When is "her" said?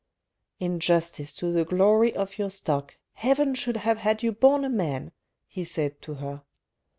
6.15-6.41